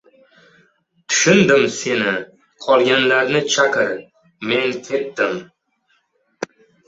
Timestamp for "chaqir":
3.55-3.93